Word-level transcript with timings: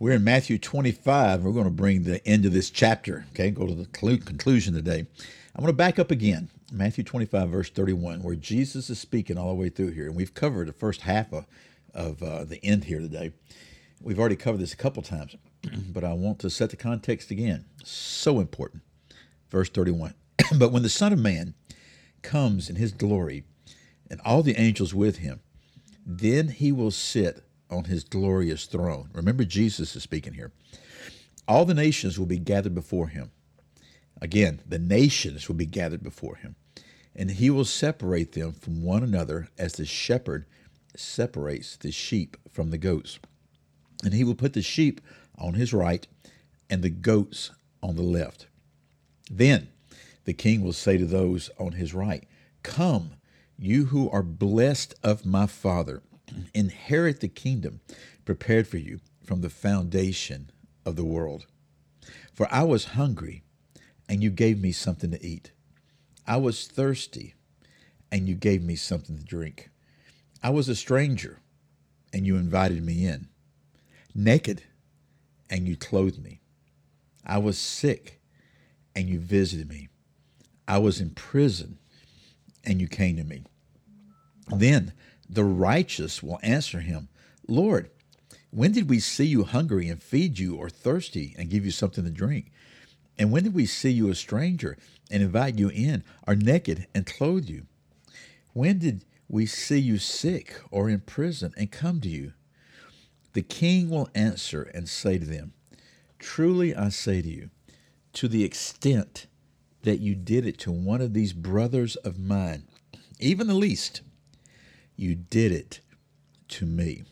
We're 0.00 0.12
in 0.12 0.24
Matthew 0.24 0.58
25. 0.58 1.44
We're 1.44 1.52
going 1.52 1.66
to 1.66 1.70
bring 1.70 2.02
the 2.02 2.26
end 2.26 2.44
of 2.44 2.52
this 2.52 2.68
chapter, 2.68 3.26
okay? 3.30 3.52
Go 3.52 3.64
to 3.64 3.74
the 3.74 3.86
conclusion 3.86 4.74
today. 4.74 5.06
I'm 5.54 5.60
going 5.62 5.68
to 5.68 5.72
back 5.72 6.00
up 6.00 6.10
again. 6.10 6.50
Matthew 6.72 7.04
25, 7.04 7.48
verse 7.48 7.70
31, 7.70 8.20
where 8.24 8.34
Jesus 8.34 8.90
is 8.90 8.98
speaking 8.98 9.38
all 9.38 9.50
the 9.50 9.54
way 9.54 9.68
through 9.68 9.92
here. 9.92 10.06
And 10.06 10.16
we've 10.16 10.34
covered 10.34 10.66
the 10.66 10.72
first 10.72 11.02
half 11.02 11.32
of, 11.32 11.46
of 11.94 12.20
uh, 12.24 12.42
the 12.42 12.58
end 12.64 12.84
here 12.84 12.98
today. 12.98 13.34
We've 14.02 14.18
already 14.18 14.34
covered 14.34 14.58
this 14.58 14.72
a 14.72 14.76
couple 14.76 15.00
times, 15.00 15.36
but 15.92 16.02
I 16.02 16.12
want 16.14 16.40
to 16.40 16.50
set 16.50 16.70
the 16.70 16.76
context 16.76 17.30
again. 17.30 17.64
So 17.84 18.40
important. 18.40 18.82
Verse 19.48 19.70
31. 19.70 20.14
but 20.58 20.72
when 20.72 20.82
the 20.82 20.88
Son 20.88 21.12
of 21.12 21.20
Man 21.20 21.54
comes 22.22 22.68
in 22.68 22.74
his 22.74 22.90
glory, 22.90 23.44
and 24.10 24.20
all 24.24 24.42
the 24.42 24.58
angels 24.58 24.92
with 24.92 25.18
him, 25.18 25.38
then 26.04 26.48
he 26.48 26.72
will 26.72 26.90
sit 26.90 27.43
on 27.70 27.84
his 27.84 28.04
glorious 28.04 28.66
throne. 28.66 29.10
Remember, 29.12 29.44
Jesus 29.44 29.96
is 29.96 30.02
speaking 30.02 30.34
here. 30.34 30.52
All 31.46 31.64
the 31.64 31.74
nations 31.74 32.18
will 32.18 32.26
be 32.26 32.38
gathered 32.38 32.74
before 32.74 33.08
him. 33.08 33.30
Again, 34.20 34.62
the 34.66 34.78
nations 34.78 35.48
will 35.48 35.56
be 35.56 35.66
gathered 35.66 36.02
before 36.02 36.36
him, 36.36 36.56
and 37.14 37.30
he 37.30 37.50
will 37.50 37.64
separate 37.64 38.32
them 38.32 38.52
from 38.52 38.82
one 38.82 39.02
another 39.02 39.48
as 39.58 39.74
the 39.74 39.84
shepherd 39.84 40.46
separates 40.96 41.76
the 41.76 41.90
sheep 41.90 42.36
from 42.50 42.70
the 42.70 42.78
goats. 42.78 43.18
And 44.02 44.14
he 44.14 44.24
will 44.24 44.34
put 44.34 44.52
the 44.52 44.62
sheep 44.62 45.00
on 45.36 45.54
his 45.54 45.72
right 45.72 46.06
and 46.70 46.82
the 46.82 46.90
goats 46.90 47.50
on 47.82 47.96
the 47.96 48.02
left. 48.02 48.46
Then 49.30 49.68
the 50.24 50.32
king 50.32 50.62
will 50.62 50.72
say 50.72 50.96
to 50.96 51.06
those 51.06 51.50
on 51.58 51.72
his 51.72 51.92
right, 51.92 52.24
Come, 52.62 53.14
you 53.58 53.86
who 53.86 54.08
are 54.10 54.22
blessed 54.22 54.94
of 55.02 55.26
my 55.26 55.46
Father 55.46 56.02
inherit 56.54 57.20
the 57.20 57.28
kingdom 57.28 57.80
prepared 58.24 58.66
for 58.66 58.78
you 58.78 59.00
from 59.24 59.40
the 59.40 59.50
foundation 59.50 60.50
of 60.84 60.96
the 60.96 61.04
world. 61.04 61.46
For 62.32 62.46
I 62.52 62.62
was 62.62 62.84
hungry, 62.86 63.42
and 64.08 64.22
you 64.22 64.30
gave 64.30 64.60
me 64.60 64.72
something 64.72 65.10
to 65.10 65.24
eat. 65.24 65.52
I 66.26 66.36
was 66.36 66.66
thirsty, 66.66 67.34
and 68.10 68.28
you 68.28 68.34
gave 68.34 68.62
me 68.62 68.76
something 68.76 69.16
to 69.18 69.24
drink. 69.24 69.70
I 70.42 70.50
was 70.50 70.68
a 70.68 70.74
stranger, 70.74 71.40
and 72.12 72.26
you 72.26 72.36
invited 72.36 72.82
me 72.82 73.06
in. 73.06 73.28
Naked, 74.14 74.62
and 75.48 75.66
you 75.66 75.76
clothed 75.76 76.22
me. 76.22 76.40
I 77.24 77.38
was 77.38 77.58
sick, 77.58 78.20
and 78.94 79.08
you 79.08 79.18
visited 79.18 79.68
me. 79.68 79.88
I 80.68 80.78
was 80.78 81.00
in 81.00 81.10
prison, 81.10 81.78
and 82.64 82.80
you 82.80 82.88
came 82.88 83.16
to 83.16 83.24
me. 83.24 83.44
Then 84.48 84.92
the 85.28 85.44
righteous 85.44 86.22
will 86.22 86.38
answer 86.42 86.80
him, 86.80 87.08
Lord, 87.46 87.90
when 88.50 88.72
did 88.72 88.88
we 88.88 89.00
see 89.00 89.24
you 89.24 89.44
hungry 89.44 89.88
and 89.88 90.02
feed 90.02 90.38
you, 90.38 90.54
or 90.56 90.70
thirsty 90.70 91.34
and 91.36 91.50
give 91.50 91.64
you 91.64 91.70
something 91.70 92.04
to 92.04 92.10
drink? 92.10 92.52
And 93.18 93.30
when 93.30 93.44
did 93.44 93.54
we 93.54 93.66
see 93.66 93.90
you 93.90 94.10
a 94.10 94.14
stranger 94.14 94.76
and 95.10 95.22
invite 95.22 95.58
you 95.58 95.68
in, 95.70 96.04
or 96.26 96.34
naked 96.34 96.86
and 96.94 97.06
clothe 97.06 97.48
you? 97.48 97.66
When 98.52 98.78
did 98.78 99.04
we 99.28 99.46
see 99.46 99.78
you 99.78 99.98
sick 99.98 100.60
or 100.70 100.88
in 100.88 101.00
prison 101.00 101.52
and 101.56 101.70
come 101.70 102.00
to 102.02 102.08
you? 102.08 102.32
The 103.32 103.42
king 103.42 103.90
will 103.90 104.08
answer 104.14 104.62
and 104.62 104.88
say 104.88 105.18
to 105.18 105.26
them, 105.26 105.52
Truly 106.20 106.74
I 106.74 106.90
say 106.90 107.20
to 107.20 107.28
you, 107.28 107.50
to 108.14 108.28
the 108.28 108.44
extent 108.44 109.26
that 109.82 110.00
you 110.00 110.14
did 110.14 110.46
it 110.46 110.58
to 110.58 110.70
one 110.70 111.00
of 111.00 111.12
these 111.12 111.32
brothers 111.32 111.96
of 111.96 112.18
mine, 112.18 112.68
even 113.18 113.48
the 113.48 113.54
least, 113.54 114.02
you 114.96 115.14
did 115.14 115.52
it 115.52 115.80
to 116.48 116.66
me. 116.66 117.04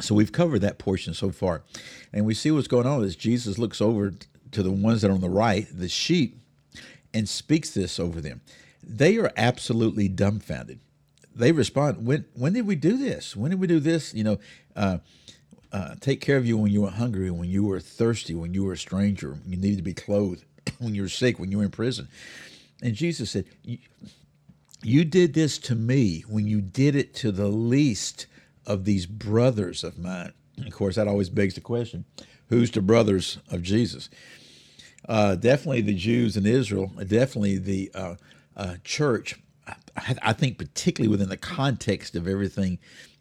So 0.00 0.14
we've 0.14 0.32
covered 0.32 0.60
that 0.60 0.78
portion 0.78 1.14
so 1.14 1.30
far. 1.30 1.62
And 2.12 2.24
we 2.24 2.34
see 2.34 2.50
what's 2.50 2.68
going 2.68 2.86
on 2.86 3.04
as 3.04 3.16
Jesus 3.16 3.58
looks 3.58 3.80
over 3.80 4.12
to 4.52 4.62
the 4.62 4.70
ones 4.70 5.02
that 5.02 5.10
are 5.10 5.14
on 5.14 5.20
the 5.20 5.28
right, 5.28 5.66
the 5.72 5.88
sheep, 5.88 6.40
and 7.12 7.28
speaks 7.28 7.70
this 7.70 8.00
over 8.00 8.20
them. 8.20 8.40
They 8.82 9.16
are 9.18 9.32
absolutely 9.36 10.08
dumbfounded. 10.08 10.80
They 11.34 11.52
respond, 11.52 12.06
when, 12.06 12.24
when 12.34 12.52
did 12.52 12.66
we 12.66 12.76
do 12.76 12.96
this? 12.96 13.36
When 13.36 13.50
did 13.50 13.60
we 13.60 13.66
do 13.66 13.80
this? 13.80 14.14
You 14.14 14.24
know, 14.24 14.38
uh, 14.76 14.98
uh, 15.72 15.96
take 16.00 16.20
care 16.20 16.36
of 16.36 16.46
you 16.46 16.56
when 16.56 16.70
you 16.70 16.82
were 16.82 16.90
hungry, 16.90 17.30
when 17.30 17.48
you 17.48 17.64
were 17.64 17.80
thirsty, 17.80 18.34
when 18.34 18.54
you 18.54 18.64
were 18.64 18.74
a 18.74 18.78
stranger, 18.78 19.38
you 19.46 19.56
needed 19.56 19.78
to 19.78 19.82
be 19.82 19.94
clothed, 19.94 20.44
when 20.78 20.94
you 20.94 21.02
were 21.02 21.08
sick, 21.08 21.38
when 21.38 21.50
you 21.50 21.58
were 21.58 21.64
in 21.64 21.70
prison. 21.70 22.08
And 22.82 22.94
Jesus 22.94 23.30
said, 23.30 23.46
you 24.84 25.04
did 25.04 25.34
this 25.34 25.58
to 25.58 25.74
me 25.74 26.24
when 26.28 26.46
you 26.46 26.60
did 26.60 26.94
it 26.94 27.14
to 27.14 27.32
the 27.32 27.48
least 27.48 28.26
of 28.66 28.84
these 28.84 29.06
brothers 29.06 29.84
of 29.84 29.98
mine. 29.98 30.32
Of 30.64 30.72
course, 30.72 30.96
that 30.96 31.08
always 31.08 31.30
begs 31.30 31.54
the 31.54 31.60
question 31.60 32.04
who's 32.48 32.70
the 32.70 32.82
brothers 32.82 33.38
of 33.50 33.62
Jesus? 33.62 34.08
Uh, 35.08 35.34
definitely 35.34 35.80
the 35.80 35.94
Jews 35.94 36.36
in 36.36 36.46
Israel, 36.46 36.92
definitely 37.06 37.58
the 37.58 37.90
uh, 37.94 38.14
uh, 38.56 38.76
church. 38.84 39.40
I, 39.96 40.16
I, 40.22 40.32
think, 40.32 40.58
particularly 40.58 41.10
within 41.10 41.28
the 41.28 41.36
context 41.36 42.14
of 42.14 42.28
everything 42.28 42.78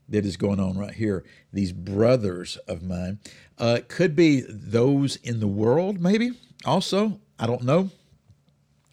that 0.09 0.25
is 0.25 0.37
going 0.37 0.59
on 0.59 0.77
right 0.77 0.93
here, 0.93 1.23
these 1.51 1.71
brothers 1.71 2.57
of 2.67 2.83
mine 2.83 3.19
uh, 3.57 3.79
could 3.87 4.15
be 4.15 4.43
those 4.47 5.15
in 5.17 5.39
the 5.39 5.47
world, 5.47 5.99
maybe 5.99 6.31
also. 6.65 7.19
I 7.39 7.47
don't 7.47 7.63
know. 7.63 7.89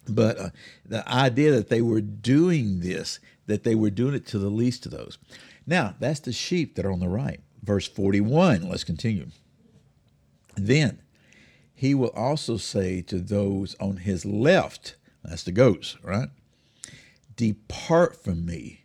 But 0.07 0.39
uh, 0.39 0.49
the 0.85 1.07
idea 1.07 1.51
that 1.51 1.69
they 1.69 1.81
were 1.81 2.01
doing 2.01 2.79
this, 2.79 3.19
that 3.47 3.63
they 3.63 3.75
were 3.75 3.89
doing 3.89 4.15
it 4.15 4.25
to 4.27 4.39
the 4.39 4.49
least 4.49 4.85
of 4.85 4.91
those. 4.91 5.17
Now, 5.65 5.95
that's 5.99 6.19
the 6.19 6.33
sheep 6.33 6.75
that 6.75 6.85
are 6.85 6.91
on 6.91 6.99
the 6.99 7.09
right. 7.09 7.39
Verse 7.63 7.87
41, 7.87 8.67
let's 8.67 8.83
continue. 8.83 9.27
Then 10.55 11.01
he 11.73 11.93
will 11.93 12.09
also 12.09 12.57
say 12.57 13.01
to 13.03 13.19
those 13.19 13.75
on 13.79 13.97
his 13.97 14.25
left, 14.25 14.95
that's 15.23 15.43
the 15.43 15.51
goats, 15.51 15.97
right? 16.03 16.29
Depart 17.35 18.21
from 18.23 18.45
me, 18.45 18.83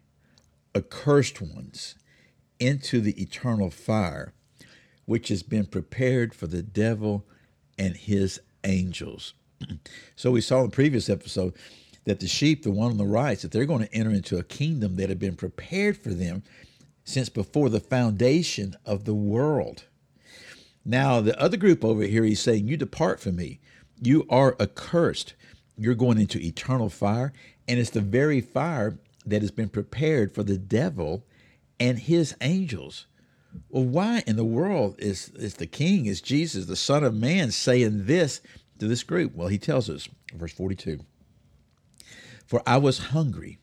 accursed 0.75 1.41
ones, 1.41 1.95
into 2.59 3.01
the 3.01 3.21
eternal 3.21 3.71
fire, 3.71 4.33
which 5.05 5.29
has 5.29 5.43
been 5.43 5.67
prepared 5.67 6.35
for 6.35 6.47
the 6.47 6.63
devil 6.63 7.27
and 7.79 7.97
his 7.97 8.41
angels. 8.65 9.35
so 10.17 10.31
we 10.31 10.41
saw 10.41 10.61
in 10.61 10.67
the 10.67 10.75
previous 10.75 11.09
episode 11.09 11.55
that 12.05 12.21
the 12.21 12.29
sheep, 12.29 12.63
the 12.63 12.71
one 12.71 12.93
on 12.93 12.99
the 12.99 13.05
right, 13.05 13.39
that 13.41 13.51
they're 13.51 13.67
going 13.67 13.87
to 13.87 13.95
enter 13.95 14.11
into 14.11 14.39
a 14.39 14.45
kingdom 14.45 14.97
that 14.97 15.09
had 15.09 15.19
been 15.19 15.37
prepared 15.37 15.97
for 15.97 16.11
them 16.11 16.43
since 17.05 17.29
before 17.29 17.69
the 17.69 17.81
foundation 17.81 18.75
of 18.85 19.05
the 19.05 19.15
world. 19.15 19.85
Now, 20.85 21.21
the 21.21 21.39
other 21.41 21.57
group 21.57 21.85
over 21.85 22.03
here, 22.03 22.25
he's 22.25 22.41
saying, 22.41 22.69
You 22.69 22.77
depart 22.77 23.21
from 23.21 23.37
me. 23.37 23.61
You 24.01 24.25
are 24.31 24.57
accursed. 24.61 25.35
You're 25.77 25.95
going 25.95 26.19
into 26.19 26.39
eternal 26.39 26.89
fire. 26.89 27.33
And 27.67 27.79
it's 27.81 27.91
the 27.91 28.01
very 28.01 28.41
fire 28.41 28.99
that 29.25 29.43
has 29.43 29.51
been 29.51 29.69
prepared 29.69 30.33
for 30.33 30.45
the 30.45 30.59
devil 30.59 31.25
and 31.81 31.99
his 31.99 32.37
angels. 32.41 33.07
Well, 33.69 33.85
why 33.85 34.23
in 34.27 34.37
the 34.37 34.45
world 34.45 34.97
is, 34.99 35.31
is 35.31 35.55
the 35.55 35.67
king, 35.67 36.07
is 36.07 36.21
Jesus, 36.21 36.67
the 36.67 36.77
Son 36.77 37.03
of 37.03 37.15
Man, 37.15 37.51
saying 37.51 38.07
this 38.07 38.41
to 38.79 38.89
this 38.89 39.03
group? 39.03 39.35
Well, 39.35 39.49
he 39.49 39.59
tells 39.59 39.89
us, 39.91 40.09
verse 40.35 40.53
42 40.53 41.01
For 42.47 42.63
I 42.67 42.79
was 42.79 42.99
hungry, 42.99 43.59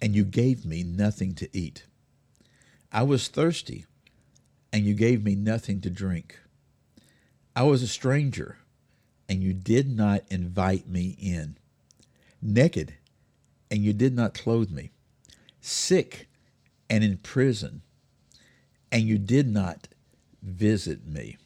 and 0.00 0.14
you 0.14 0.24
gave 0.24 0.64
me 0.64 0.82
nothing 0.82 1.34
to 1.36 1.56
eat. 1.56 1.84
I 2.92 3.02
was 3.02 3.28
thirsty, 3.28 3.86
and 4.72 4.84
you 4.84 4.94
gave 4.94 5.24
me 5.24 5.34
nothing 5.34 5.80
to 5.82 5.90
drink. 5.90 6.38
I 7.54 7.62
was 7.62 7.82
a 7.82 7.88
stranger, 7.88 8.58
and 9.28 9.42
you 9.42 9.52
did 9.52 9.88
not 9.94 10.22
invite 10.30 10.88
me 10.88 11.16
in. 11.20 11.56
Naked, 12.42 12.94
and 13.70 13.80
you 13.80 13.92
did 13.92 14.14
not 14.14 14.34
clothe 14.34 14.70
me. 14.70 14.90
Sick, 15.60 16.28
and 16.88 17.02
in 17.02 17.16
prison, 17.18 17.82
and 18.92 19.02
you 19.02 19.18
did 19.18 19.48
not 19.48 19.88
visit 20.42 21.06
me. 21.06 21.36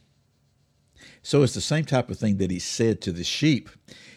So 1.31 1.45
it's 1.45 1.55
the 1.55 1.61
same 1.61 1.85
type 1.85 2.11
of 2.11 2.19
thing 2.19 2.39
that 2.39 2.51
he 2.51 2.59
said 2.59 3.01
to 3.03 3.13
the 3.13 3.23
sheep. 3.23 3.71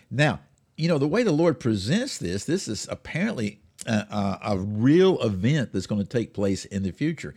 Now, 0.09 0.39
you 0.75 0.87
know, 0.87 0.97
the 0.97 1.07
way 1.07 1.21
the 1.21 1.31
Lord 1.31 1.59
presents 1.59 2.17
this, 2.17 2.45
this 2.45 2.67
is 2.67 2.87
apparently 2.89 3.59
a, 3.85 4.39
a, 4.43 4.57
real 4.57 5.21
event 5.21 5.73
that's 5.73 5.85
going 5.85 6.01
to 6.01 6.09
take 6.09 6.33
place 6.33 6.65
in 6.65 6.81
the 6.81 6.89
future. 6.89 7.35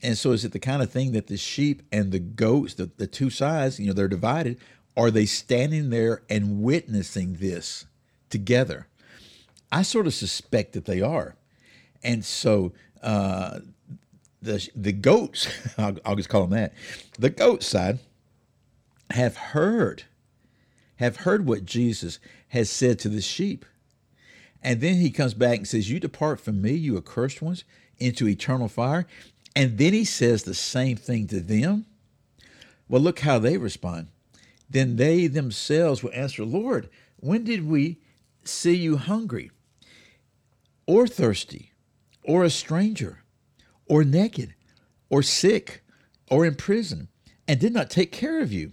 And 0.00 0.16
so 0.16 0.30
is 0.30 0.44
it 0.44 0.52
the 0.52 0.60
kind 0.60 0.80
of 0.80 0.92
thing 0.92 1.10
that 1.10 1.26
the 1.26 1.36
sheep 1.36 1.82
and 1.90 2.12
the 2.12 2.20
goats, 2.20 2.74
the, 2.74 2.88
the 2.98 3.08
two 3.08 3.30
sides, 3.30 3.80
you 3.80 3.88
know, 3.88 3.94
they're 3.94 4.06
divided, 4.06 4.58
are 4.96 5.10
they 5.10 5.26
standing 5.26 5.90
there 5.90 6.22
and 6.30 6.62
witnessing 6.62 7.32
this 7.40 7.86
together? 8.28 8.86
I 9.72 9.82
sort 9.82 10.06
of 10.06 10.14
suspect 10.14 10.74
that 10.74 10.84
they 10.84 11.02
are. 11.02 11.34
And 12.04 12.24
so 12.24 12.74
uh, 13.02 13.58
the, 14.40 14.68
the 14.76 14.92
goats, 14.92 15.48
I'll, 15.78 15.96
I'll 16.04 16.14
just 16.14 16.28
call 16.28 16.46
them 16.46 16.50
that, 16.50 16.74
the 17.18 17.30
goat 17.30 17.64
side 17.64 17.98
have 19.12 19.36
heard, 19.36 20.04
have 20.96 21.18
heard 21.18 21.46
what 21.46 21.64
Jesus 21.64 22.18
has 22.48 22.70
said 22.70 22.98
to 23.00 23.08
the 23.08 23.20
sheep. 23.20 23.64
And 24.62 24.80
then 24.80 24.96
he 24.96 25.10
comes 25.10 25.34
back 25.34 25.58
and 25.58 25.68
says, 25.68 25.90
You 25.90 26.00
depart 26.00 26.40
from 26.40 26.60
me, 26.60 26.72
you 26.72 26.96
accursed 26.96 27.40
ones, 27.40 27.64
into 27.98 28.28
eternal 28.28 28.68
fire. 28.68 29.06
And 29.56 29.78
then 29.78 29.92
he 29.92 30.04
says 30.04 30.42
the 30.42 30.54
same 30.54 30.96
thing 30.96 31.26
to 31.28 31.40
them. 31.40 31.86
Well, 32.88 33.00
look 33.00 33.20
how 33.20 33.38
they 33.38 33.56
respond. 33.56 34.08
Then 34.68 34.96
they 34.96 35.26
themselves 35.26 36.02
will 36.02 36.12
answer, 36.12 36.44
Lord, 36.44 36.88
when 37.16 37.44
did 37.44 37.66
we 37.66 37.98
see 38.44 38.74
you 38.74 38.96
hungry 38.96 39.50
or 40.86 41.06
thirsty 41.06 41.72
or 42.22 42.44
a 42.44 42.50
stranger 42.50 43.22
or 43.86 44.04
naked 44.04 44.54
or 45.08 45.22
sick 45.22 45.82
or 46.30 46.46
in 46.46 46.54
prison 46.54 47.08
and 47.48 47.58
did 47.58 47.72
not 47.72 47.90
take 47.90 48.12
care 48.12 48.40
of 48.40 48.52
you? 48.52 48.72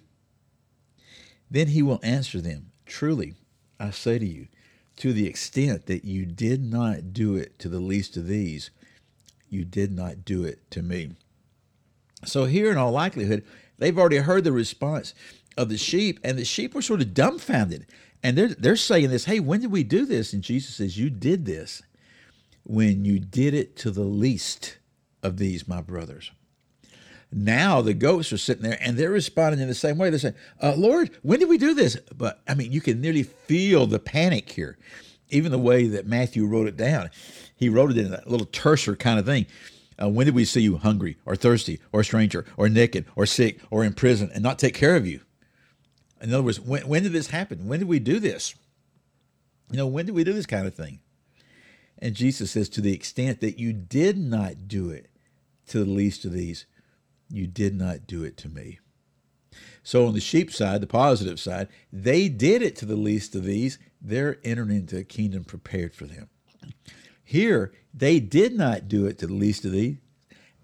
Then 1.50 1.68
he 1.68 1.82
will 1.82 2.00
answer 2.04 2.42
them, 2.42 2.72
Truly, 2.86 3.36
I 3.80 3.92
say 3.92 4.20
to 4.20 4.26
you, 4.26 4.48
to 4.98 5.14
the 5.14 5.28
extent 5.28 5.86
that 5.86 6.06
you 6.06 6.26
did 6.26 6.64
not 6.64 7.14
do 7.14 7.36
it 7.36 7.60
to 7.60 7.70
the 7.70 7.80
least 7.80 8.18
of 8.18 8.28
these, 8.28 8.72
you 9.50 9.64
did 9.64 9.92
not 9.92 10.26
do 10.26 10.44
it 10.44 10.70
to 10.72 10.82
me. 10.82 11.12
So, 12.26 12.46
here 12.46 12.72
in 12.72 12.78
all 12.78 12.92
likelihood, 12.92 13.46
they've 13.78 13.98
already 13.98 14.18
heard 14.18 14.44
the 14.44 14.52
response 14.52 15.14
of 15.56 15.70
the 15.70 15.78
sheep, 15.78 16.20
and 16.24 16.38
the 16.38 16.46
sheep 16.46 16.74
were 16.74 16.82
sort 16.82 17.02
of 17.02 17.14
dumbfounded. 17.14 17.86
And 18.24 18.38
they're, 18.38 18.48
they're 18.50 18.76
saying 18.76 19.10
this, 19.10 19.26
hey, 19.26 19.40
when 19.40 19.62
did 19.62 19.72
we 19.72 19.84
do 19.84 20.06
this? 20.06 20.34
And 20.34 20.44
Jesus 20.44 20.76
says, 20.76 20.98
You 20.98 21.10
did 21.10 21.46
this 21.46 21.84
when 22.64 23.06
you 23.06 23.20
did 23.20 23.54
it 23.54 23.76
to 23.78 23.92
the 23.92 24.04
least 24.04 24.78
of 25.24 25.38
these, 25.38 25.68
my 25.68 25.82
brothers. 25.82 26.32
Now 27.32 27.82
the 27.82 27.94
goats 27.94 28.32
are 28.32 28.38
sitting 28.38 28.64
there 28.64 28.78
and 28.82 28.98
they're 28.98 29.12
responding 29.12 29.60
in 29.60 29.68
the 29.68 29.76
same 29.76 29.98
way. 29.98 30.10
They're 30.10 30.20
saying, 30.20 30.36
uh, 30.62 30.76
Lord, 30.78 31.12
when 31.24 31.40
did 31.40 31.50
we 31.50 31.58
do 31.58 31.74
this? 31.74 31.98
But 32.16 32.42
I 32.48 32.54
mean, 32.54 32.72
you 32.72 32.82
can 32.82 33.02
nearly 33.02 33.24
feel 33.24 33.86
the 33.86 34.00
panic 34.00 34.50
here, 34.50 34.78
even 35.30 35.52
the 35.52 35.58
way 35.58 35.88
that 35.88 36.08
Matthew 36.08 36.46
wrote 36.46 36.68
it 36.68 36.78
down. 36.78 37.10
He 37.56 37.70
wrote 37.70 37.92
it 37.92 37.98
in 37.98 38.14
a 38.14 38.24
little 38.26 38.48
terser 38.48 38.98
kind 38.98 39.20
of 39.20 39.26
thing. 39.26 39.46
Uh, 40.02 40.08
when 40.10 40.26
did 40.26 40.36
we 40.36 40.46
see 40.46 40.62
you 40.62 40.78
hungry 40.78 41.18
or 41.26 41.36
thirsty 41.36 41.80
or 41.92 42.02
a 42.02 42.06
stranger 42.06 42.46
or 42.56 42.70
naked 42.70 43.06
or 43.16 43.26
sick 43.26 43.60
or 43.72 43.84
in 43.84 43.94
prison 43.94 44.30
and 44.34 44.44
not 44.44 44.60
take 44.60 44.76
care 44.76 44.96
of 44.96 45.08
you? 45.08 45.22
In 46.22 46.34
other 46.34 46.44
words, 46.44 46.60
when, 46.60 46.88
when 46.88 47.04
did 47.04 47.14
this 47.14 47.28
happen? 47.28 47.68
When 47.68 47.80
did 47.80 47.88
we 47.88 48.00
do 48.00 48.20
this? 48.20 48.56
You 49.72 49.78
know, 49.78 49.88
when 49.88 50.06
did 50.06 50.16
we 50.16 50.24
do 50.24 50.34
this 50.34 50.46
kind 50.46 50.68
of 50.68 50.76
thing? 50.76 51.00
And 52.00 52.16
Jesus 52.16 52.52
says, 52.52 52.70
to 52.70 52.82
the 52.82 52.94
extent 52.94 53.42
that 53.42 53.60
you 53.60 53.74
did 53.74 54.18
not 54.18 54.68
do 54.68 54.92
it 54.92 55.10
to 55.68 55.80
the 55.80 55.90
least 55.90 56.26
of 56.26 56.32
these, 56.32 56.66
you 57.30 57.48
did 57.48 57.76
not 57.76 58.08
do 58.08 58.24
it 58.24 58.38
to 58.38 58.50
me. 58.50 58.80
So, 59.84 60.06
on 60.08 60.14
the 60.14 60.20
sheep 60.20 60.52
side, 60.52 60.82
the 60.82 60.88
positive 60.88 61.40
side, 61.40 61.70
they 61.92 62.30
did 62.30 62.62
it 62.62 62.76
to 62.78 62.86
the 62.86 62.96
least 62.96 63.36
of 63.36 63.46
these. 63.46 63.80
They're 64.02 64.38
entering 64.44 64.72
into 64.72 64.98
a 64.98 65.04
kingdom 65.04 65.44
prepared 65.44 65.96
for 65.96 66.06
them. 66.06 66.30
Here, 67.24 67.72
they 67.94 68.20
did 68.20 68.54
not 68.54 68.88
do 68.88 69.06
it 69.06 69.18
to 69.20 69.28
the 69.28 69.34
least 69.34 69.66
of 69.66 69.72
these, 69.72 69.98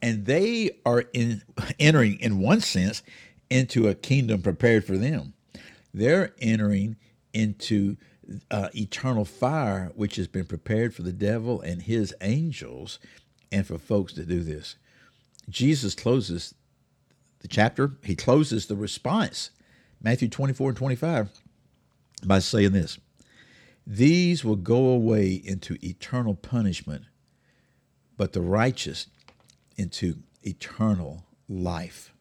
and 0.01 0.25
they 0.25 0.71
are 0.85 1.05
in, 1.13 1.41
entering, 1.79 2.19
in 2.19 2.39
one 2.39 2.61
sense, 2.61 3.01
into 3.49 3.87
a 3.87 3.95
kingdom 3.95 4.41
prepared 4.41 4.85
for 4.85 4.97
them. 4.97 5.33
They're 5.93 6.33
entering 6.39 6.97
into 7.33 7.97
uh, 8.49 8.69
eternal 8.75 9.25
fire, 9.25 9.91
which 9.95 10.15
has 10.15 10.27
been 10.27 10.45
prepared 10.45 10.93
for 10.93 11.01
the 11.01 11.13
devil 11.13 11.61
and 11.61 11.81
his 11.81 12.13
angels, 12.21 12.99
and 13.51 13.65
for 13.65 13.77
folks 13.77 14.13
to 14.13 14.25
do 14.25 14.41
this. 14.41 14.75
Jesus 15.49 15.95
closes 15.95 16.55
the 17.39 17.47
chapter, 17.47 17.91
he 18.03 18.15
closes 18.15 18.67
the 18.67 18.75
response, 18.75 19.51
Matthew 20.01 20.29
24 20.29 20.69
and 20.69 20.77
25, 20.77 21.29
by 22.25 22.39
saying 22.39 22.71
this 22.71 22.97
These 23.85 24.45
will 24.45 24.55
go 24.55 24.87
away 24.87 25.33
into 25.33 25.77
eternal 25.83 26.35
punishment, 26.35 27.03
but 28.17 28.33
the 28.33 28.41
righteous 28.41 29.07
into 29.77 30.17
eternal 30.43 31.25
life. 31.49 32.13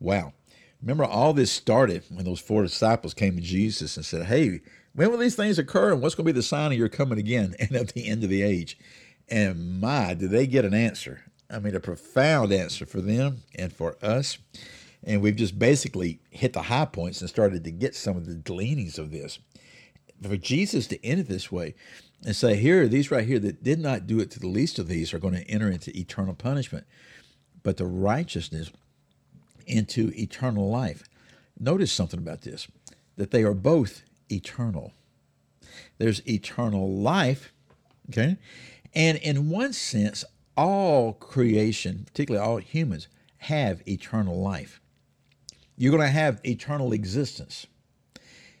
Wow. 0.00 0.32
Remember, 0.80 1.04
all 1.04 1.32
this 1.32 1.50
started 1.50 2.04
when 2.08 2.24
those 2.24 2.40
four 2.40 2.62
disciples 2.62 3.12
came 3.12 3.34
to 3.34 3.42
Jesus 3.42 3.96
and 3.96 4.06
said, 4.06 4.26
Hey, 4.26 4.60
when 4.94 5.10
will 5.10 5.18
these 5.18 5.34
things 5.34 5.58
occur? 5.58 5.92
And 5.92 6.00
what's 6.00 6.14
going 6.14 6.26
to 6.26 6.32
be 6.32 6.36
the 6.36 6.42
sign 6.42 6.72
of 6.72 6.78
your 6.78 6.88
coming 6.88 7.18
again 7.18 7.54
and 7.60 7.76
of 7.76 7.92
the 7.92 8.06
end 8.06 8.24
of 8.24 8.30
the 8.30 8.42
age? 8.42 8.78
And 9.28 9.80
my, 9.80 10.14
did 10.14 10.30
they 10.30 10.46
get 10.46 10.64
an 10.64 10.74
answer? 10.74 11.24
I 11.50 11.58
mean, 11.58 11.74
a 11.74 11.80
profound 11.80 12.52
answer 12.52 12.84
for 12.84 13.00
them 13.00 13.42
and 13.54 13.72
for 13.72 13.96
us. 14.02 14.38
And 15.04 15.22
we've 15.22 15.36
just 15.36 15.58
basically 15.58 16.20
hit 16.30 16.52
the 16.52 16.62
high 16.62 16.84
points 16.84 17.20
and 17.20 17.30
started 17.30 17.64
to 17.64 17.70
get 17.70 17.94
some 17.94 18.16
of 18.16 18.26
the 18.26 18.34
gleanings 18.34 18.98
of 18.98 19.10
this. 19.10 19.38
For 20.22 20.36
Jesus 20.36 20.86
to 20.88 21.04
end 21.04 21.20
it 21.20 21.28
this 21.28 21.50
way 21.52 21.74
and 22.24 22.34
say, 22.34 22.56
Here, 22.56 22.82
are 22.82 22.88
these 22.88 23.10
right 23.10 23.26
here 23.26 23.38
that 23.38 23.62
did 23.62 23.78
not 23.78 24.06
do 24.06 24.18
it 24.18 24.30
to 24.32 24.40
the 24.40 24.48
least 24.48 24.78
of 24.78 24.88
these 24.88 25.14
are 25.14 25.18
going 25.18 25.34
to 25.34 25.48
enter 25.48 25.70
into 25.70 25.96
eternal 25.96 26.34
punishment, 26.34 26.86
but 27.62 27.76
the 27.76 27.86
righteousness 27.86 28.70
into 29.66 30.12
eternal 30.16 30.68
life. 30.68 31.04
Notice 31.58 31.92
something 31.92 32.18
about 32.18 32.42
this 32.42 32.66
that 33.16 33.30
they 33.30 33.42
are 33.42 33.54
both 33.54 34.02
eternal. 34.30 34.92
There's 35.98 36.26
eternal 36.28 36.90
life, 36.90 37.52
okay? 38.10 38.36
And 38.94 39.18
in 39.18 39.50
one 39.50 39.72
sense, 39.72 40.24
all 40.58 41.12
creation, 41.12 42.02
particularly 42.04 42.44
all 42.44 42.56
humans, 42.56 43.06
have 43.38 43.80
eternal 43.88 44.42
life. 44.42 44.80
You're 45.76 45.92
going 45.92 46.02
to 46.02 46.08
have 46.08 46.40
eternal 46.44 46.92
existence. 46.92 47.68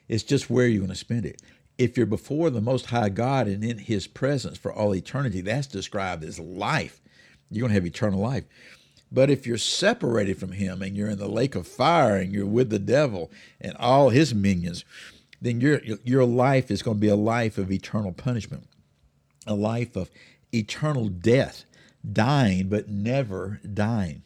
It's 0.06 0.22
just 0.22 0.48
where 0.48 0.68
you're 0.68 0.78
going 0.78 0.90
to 0.90 0.94
spend 0.94 1.26
it. 1.26 1.42
If 1.76 1.96
you're 1.96 2.06
before 2.06 2.50
the 2.50 2.60
Most 2.60 2.86
High 2.86 3.08
God 3.08 3.48
and 3.48 3.64
in 3.64 3.78
His 3.78 4.06
presence 4.06 4.56
for 4.56 4.72
all 4.72 4.94
eternity, 4.94 5.40
that's 5.40 5.66
described 5.66 6.22
as 6.22 6.38
life. 6.38 7.00
You're 7.50 7.62
going 7.62 7.70
to 7.70 7.74
have 7.74 7.86
eternal 7.86 8.20
life. 8.20 8.44
But 9.10 9.28
if 9.28 9.44
you're 9.44 9.58
separated 9.58 10.38
from 10.38 10.52
Him 10.52 10.82
and 10.82 10.96
you're 10.96 11.10
in 11.10 11.18
the 11.18 11.28
lake 11.28 11.56
of 11.56 11.66
fire 11.66 12.16
and 12.16 12.32
you're 12.32 12.46
with 12.46 12.70
the 12.70 12.78
devil 12.78 13.28
and 13.60 13.76
all 13.76 14.10
his 14.10 14.32
minions, 14.32 14.84
then 15.40 15.60
your 15.60 15.80
your 16.04 16.24
life 16.24 16.70
is 16.70 16.82
going 16.82 16.98
to 16.98 17.00
be 17.00 17.08
a 17.08 17.16
life 17.16 17.58
of 17.58 17.72
eternal 17.72 18.12
punishment, 18.12 18.68
a 19.46 19.54
life 19.54 19.96
of 19.96 20.10
eternal 20.52 21.08
death 21.08 21.64
dying, 22.10 22.68
but 22.68 22.88
never 22.88 23.60
dying. 23.74 24.22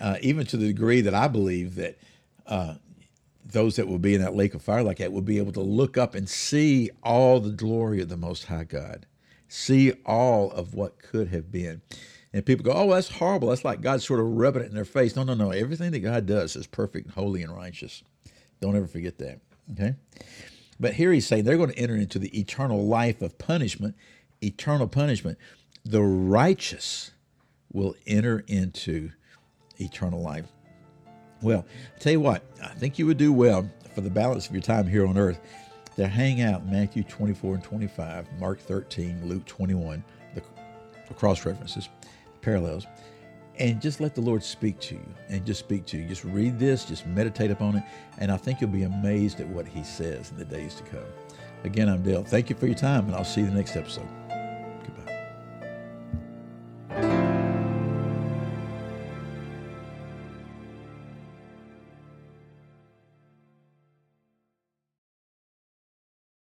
Uh, 0.00 0.16
even 0.20 0.46
to 0.46 0.56
the 0.56 0.66
degree 0.66 1.00
that 1.00 1.14
I 1.14 1.28
believe 1.28 1.76
that 1.76 1.98
uh, 2.46 2.74
those 3.44 3.76
that 3.76 3.86
will 3.86 3.98
be 3.98 4.14
in 4.14 4.20
that 4.20 4.34
lake 4.34 4.54
of 4.54 4.62
fire 4.62 4.82
like 4.82 4.98
that 4.98 5.12
will 5.12 5.22
be 5.22 5.38
able 5.38 5.52
to 5.52 5.60
look 5.60 5.96
up 5.96 6.14
and 6.14 6.28
see 6.28 6.90
all 7.02 7.40
the 7.40 7.50
glory 7.50 8.00
of 8.00 8.08
the 8.08 8.16
Most 8.16 8.46
High 8.46 8.64
God, 8.64 9.06
see 9.48 9.92
all 10.04 10.50
of 10.50 10.74
what 10.74 11.00
could 11.00 11.28
have 11.28 11.52
been. 11.52 11.82
And 12.32 12.46
people 12.46 12.64
go, 12.64 12.72
oh, 12.72 12.90
that's 12.90 13.10
horrible. 13.10 13.48
That's 13.48 13.64
like 13.64 13.82
God 13.82 14.02
sort 14.02 14.20
of 14.20 14.26
rubbing 14.26 14.62
it 14.62 14.68
in 14.68 14.74
their 14.74 14.86
face. 14.86 15.14
No, 15.14 15.22
no, 15.22 15.34
no. 15.34 15.50
Everything 15.50 15.90
that 15.90 16.00
God 16.00 16.24
does 16.24 16.56
is 16.56 16.66
perfect, 16.66 17.10
holy, 17.10 17.42
and 17.42 17.54
righteous. 17.54 18.02
Don't 18.60 18.74
ever 18.74 18.86
forget 18.86 19.18
that. 19.18 19.40
Okay? 19.72 19.94
But 20.80 20.94
here 20.94 21.12
he's 21.12 21.26
saying 21.26 21.44
they're 21.44 21.58
going 21.58 21.72
to 21.72 21.78
enter 21.78 21.94
into 21.94 22.18
the 22.18 22.36
eternal 22.38 22.86
life 22.86 23.20
of 23.20 23.36
punishment, 23.36 23.94
eternal 24.42 24.88
punishment 24.88 25.38
the 25.84 26.02
righteous 26.02 27.12
will 27.72 27.94
enter 28.06 28.44
into 28.46 29.10
eternal 29.78 30.20
life. 30.20 30.46
Well, 31.40 31.64
I 31.96 31.98
tell 31.98 32.12
you 32.12 32.20
what, 32.20 32.44
I 32.62 32.68
think 32.68 32.98
you 32.98 33.06
would 33.06 33.16
do 33.16 33.32
well 33.32 33.68
for 33.94 34.00
the 34.00 34.10
balance 34.10 34.46
of 34.46 34.52
your 34.52 34.62
time 34.62 34.86
here 34.86 35.06
on 35.06 35.18
earth 35.18 35.40
to 35.96 36.06
hang 36.06 36.40
out 36.40 36.66
Matthew 36.66 37.02
24 37.02 37.56
and 37.56 37.64
25, 37.64 38.26
Mark 38.38 38.60
13, 38.60 39.28
Luke 39.28 39.44
21, 39.46 40.04
the, 40.34 40.42
cross 41.14 41.44
references, 41.44 41.88
parallels, 42.40 42.86
and 43.58 43.82
just 43.82 44.00
let 44.00 44.14
the 44.14 44.20
Lord 44.20 44.42
speak 44.42 44.80
to 44.80 44.94
you 44.94 45.14
and 45.28 45.44
just 45.44 45.60
speak 45.60 45.84
to 45.86 45.98
you. 45.98 46.06
Just 46.06 46.24
read 46.24 46.58
this, 46.58 46.84
just 46.86 47.06
meditate 47.06 47.50
upon 47.50 47.76
it, 47.76 47.84
and 48.18 48.32
I 48.32 48.36
think 48.36 48.60
you'll 48.60 48.70
be 48.70 48.84
amazed 48.84 49.40
at 49.40 49.48
what 49.48 49.66
He 49.66 49.82
says 49.82 50.30
in 50.30 50.38
the 50.38 50.44
days 50.44 50.74
to 50.76 50.82
come. 50.84 51.00
Again, 51.64 51.88
I'm 51.88 52.02
Dale. 52.02 52.24
Thank 52.24 52.50
you 52.50 52.56
for 52.56 52.66
your 52.66 52.74
time, 52.74 53.06
and 53.06 53.14
I'll 53.14 53.24
see 53.24 53.42
you 53.42 53.46
in 53.48 53.52
the 53.52 53.58
next 53.58 53.76
episode. 53.76 54.21